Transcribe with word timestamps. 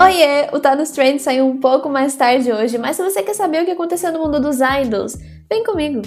Oiê! 0.00 0.48
O 0.52 0.58
Tá 0.58 0.74
nos 0.74 0.90
Trends 0.90 1.22
saiu 1.22 1.46
um 1.46 1.60
pouco 1.60 1.88
mais 1.88 2.16
tarde 2.16 2.52
hoje, 2.52 2.76
mas 2.78 2.96
se 2.96 3.02
você 3.02 3.22
quer 3.22 3.34
saber 3.34 3.62
o 3.62 3.64
que 3.64 3.70
aconteceu 3.70 4.12
no 4.12 4.18
mundo 4.18 4.40
dos 4.40 4.58
idols, 4.60 5.16
vem 5.48 5.62
comigo! 5.62 6.02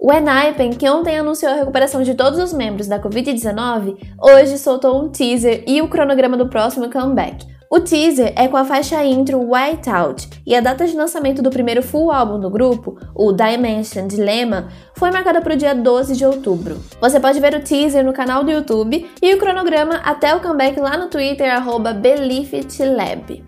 O 0.00 0.12
Enhypen, 0.12 0.70
que 0.70 0.88
ontem 0.88 1.18
anunciou 1.18 1.52
a 1.52 1.56
recuperação 1.56 2.02
de 2.02 2.14
todos 2.14 2.38
os 2.38 2.52
membros 2.52 2.86
da 2.86 3.00
Covid-19, 3.00 3.96
hoje 4.20 4.58
soltou 4.58 5.02
um 5.02 5.10
teaser 5.10 5.64
e 5.66 5.82
o 5.82 5.88
cronograma 5.88 6.36
do 6.36 6.48
próximo 6.48 6.90
comeback. 6.90 7.44
O 7.74 7.80
teaser 7.80 8.34
é 8.36 8.48
com 8.48 8.58
a 8.58 8.66
faixa 8.66 9.02
intro 9.02 9.50
Whiteout 9.50 10.28
e 10.46 10.54
a 10.54 10.60
data 10.60 10.86
de 10.86 10.94
lançamento 10.94 11.40
do 11.40 11.48
primeiro 11.48 11.82
full 11.82 12.12
álbum 12.12 12.38
do 12.38 12.50
grupo, 12.50 12.98
o 13.14 13.32
Dimension 13.32 14.06
Dilemma, 14.06 14.68
foi 14.94 15.10
marcada 15.10 15.40
para 15.40 15.54
o 15.54 15.56
dia 15.56 15.74
12 15.74 16.14
de 16.14 16.26
outubro. 16.26 16.78
Você 17.00 17.18
pode 17.18 17.40
ver 17.40 17.54
o 17.54 17.62
teaser 17.62 18.04
no 18.04 18.12
canal 18.12 18.44
do 18.44 18.50
YouTube 18.50 19.08
e 19.22 19.34
o 19.34 19.38
cronograma 19.38 20.02
até 20.04 20.36
o 20.36 20.40
comeback 20.40 20.78
lá 20.78 20.98
no 20.98 21.08
Twitter, 21.08 21.48
BeliefItLab. 21.98 23.42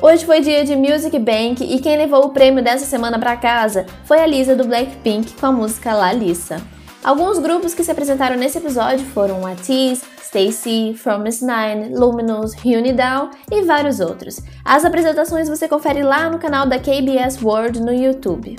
Hoje 0.00 0.24
foi 0.24 0.40
dia 0.40 0.64
de 0.64 0.76
Music 0.76 1.18
Bank 1.18 1.60
e 1.60 1.80
quem 1.80 1.96
levou 1.96 2.26
o 2.26 2.30
prêmio 2.30 2.62
dessa 2.62 2.84
semana 2.84 3.18
para 3.18 3.36
casa 3.36 3.86
foi 4.04 4.20
a 4.20 4.26
Lisa 4.26 4.54
do 4.54 4.68
Blackpink 4.68 5.32
com 5.32 5.46
a 5.46 5.52
música 5.52 5.92
La 5.94 6.12
Lisa. 6.12 6.77
Alguns 7.02 7.38
grupos 7.38 7.74
que 7.74 7.84
se 7.84 7.90
apresentaram 7.90 8.36
nesse 8.36 8.58
episódio 8.58 9.06
foram 9.06 9.46
a 9.46 9.54
Tease, 9.54 10.02
Stacy, 10.20 10.94
From 10.94 11.18
Miss 11.18 11.40
Nine, 11.40 11.96
Luminous, 11.96 12.52
Unidown 12.64 13.30
e 13.50 13.62
vários 13.62 14.00
outros. 14.00 14.40
As 14.64 14.84
apresentações 14.84 15.48
você 15.48 15.68
confere 15.68 16.02
lá 16.02 16.28
no 16.28 16.38
canal 16.38 16.66
da 16.66 16.78
KBS 16.78 17.42
World 17.42 17.80
no 17.80 17.92
YouTube. 17.92 18.56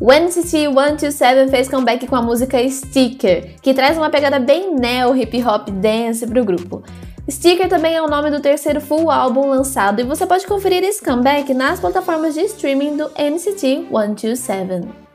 O 0.00 0.12
NCT 0.12 0.68
127 0.68 1.50
fez 1.50 1.68
comeback 1.68 2.06
com 2.06 2.16
a 2.16 2.22
música 2.22 2.58
Sticker, 2.68 3.56
que 3.60 3.74
traz 3.74 3.96
uma 3.96 4.10
pegada 4.10 4.38
bem 4.38 4.74
neo 4.74 5.16
hip 5.16 5.42
hop 5.42 5.70
dance 5.70 6.26
pro 6.26 6.44
grupo. 6.44 6.82
Sticker 7.30 7.68
também 7.68 7.94
é 7.94 8.02
o 8.02 8.08
nome 8.08 8.30
do 8.30 8.40
terceiro 8.40 8.80
full 8.80 9.10
álbum 9.10 9.48
lançado 9.48 10.00
e 10.00 10.04
você 10.04 10.26
pode 10.26 10.46
conferir 10.46 10.82
esse 10.82 11.04
comeback 11.04 11.52
nas 11.54 11.80
plataformas 11.80 12.34
de 12.34 12.40
streaming 12.42 12.96
do 12.96 13.10
NCT 13.18 13.88
127. 13.90 15.07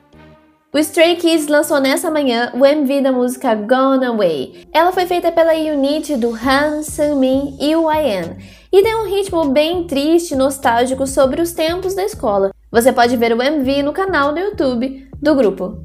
O 0.73 0.79
Stray 0.79 1.17
Kids 1.17 1.47
lançou 1.47 1.79
nessa 1.79 2.09
manhã 2.09 2.51
o 2.55 2.65
MV 2.65 3.01
da 3.01 3.11
música 3.11 3.53
Gone 3.53 4.07
Away. 4.07 4.65
Ela 4.73 4.91
foi 4.91 5.05
feita 5.05 5.31
pela 5.31 5.53
unit 5.53 6.15
do 6.15 6.33
Han 6.33 6.81
Sang-min 6.81 7.55
e 7.59 7.73
YN 7.73 8.37
e 8.71 8.81
tem 8.81 8.95
um 8.95 9.07
ritmo 9.07 9.49
bem 9.49 9.83
triste 9.83 10.31
e 10.31 10.35
nostálgico 10.35 11.05
sobre 11.05 11.43
os 11.43 11.51
tempos 11.51 11.93
da 11.93 12.03
escola. 12.03 12.49
Você 12.71 12.91
pode 12.91 13.15
ver 13.15 13.37
o 13.37 13.39
MV 13.39 13.83
no 13.83 13.93
canal 13.93 14.33
do 14.33 14.39
YouTube 14.39 15.07
do 15.21 15.35
grupo. 15.35 15.77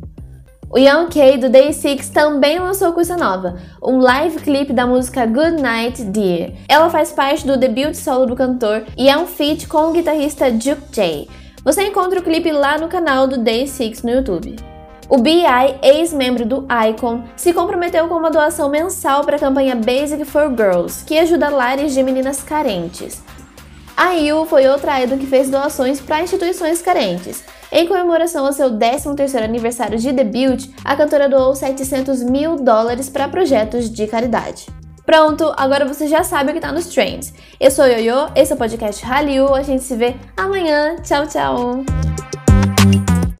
O 0.70 0.78
Young 0.78 1.08
K 1.10 1.36
do 1.36 1.50
Day 1.50 1.70
6 1.70 2.08
também 2.08 2.58
lançou 2.58 2.94
coisa 2.94 3.14
nova, 3.14 3.58
um 3.82 3.98
live 3.98 4.40
clip 4.40 4.72
da 4.72 4.86
música 4.86 5.26
Good 5.26 5.60
Night 5.60 6.02
Dear. 6.02 6.52
Ela 6.66 6.88
faz 6.88 7.12
parte 7.12 7.46
do 7.46 7.58
debut 7.58 7.94
solo 7.94 8.24
do 8.24 8.34
cantor 8.34 8.84
e 8.96 9.10
é 9.10 9.18
um 9.18 9.26
feat 9.26 9.68
com 9.68 9.90
o 9.90 9.92
guitarrista 9.92 10.50
Duke 10.50 10.90
J. 10.92 11.28
Você 11.62 11.82
encontra 11.82 12.20
o 12.20 12.22
clipe 12.22 12.50
lá 12.50 12.78
no 12.78 12.88
canal 12.88 13.26
do 13.28 13.36
Day 13.36 13.66
6 13.66 14.02
no 14.02 14.10
YouTube. 14.12 14.77
O 15.08 15.16
BI, 15.16 15.42
ex-membro 15.82 16.44
do 16.44 16.66
Icon, 16.90 17.24
se 17.34 17.54
comprometeu 17.54 18.06
com 18.08 18.14
uma 18.14 18.30
doação 18.30 18.68
mensal 18.68 19.24
para 19.24 19.36
a 19.36 19.40
campanha 19.40 19.74
Basic 19.74 20.22
for 20.26 20.50
Girls, 20.50 21.02
que 21.02 21.18
ajuda 21.18 21.48
lares 21.48 21.94
de 21.94 22.02
meninas 22.02 22.42
carentes. 22.42 23.22
A 23.96 24.12
IU 24.12 24.44
foi 24.44 24.68
outra 24.68 25.02
idol 25.02 25.16
que 25.16 25.26
fez 25.26 25.48
doações 25.48 25.98
para 25.98 26.22
instituições 26.22 26.82
carentes. 26.82 27.42
Em 27.72 27.86
comemoração 27.88 28.44
ao 28.44 28.52
seu 28.52 28.70
13º 28.70 29.42
aniversário 29.42 29.98
de 29.98 30.12
debut, 30.12 30.68
a 30.84 30.94
cantora 30.94 31.26
doou 31.26 31.56
700 31.56 32.22
mil 32.22 32.56
dólares 32.56 33.08
para 33.08 33.28
projetos 33.28 33.90
de 33.90 34.06
caridade. 34.06 34.66
Pronto, 35.06 35.54
agora 35.56 35.86
você 35.86 36.06
já 36.06 36.22
sabe 36.22 36.50
o 36.50 36.54
que 36.54 36.60
tá 36.60 36.70
nos 36.70 36.86
trends. 36.86 37.32
Eu 37.58 37.70
sou 37.70 37.86
Yoyo, 37.86 38.28
esse 38.36 38.52
é 38.52 38.54
o 38.54 38.58
podcast 38.58 39.02
Hallyu, 39.04 39.54
a 39.54 39.62
gente 39.62 39.82
se 39.82 39.96
vê 39.96 40.14
amanhã. 40.36 40.96
Tchau, 41.02 41.26
tchau! 41.26 42.07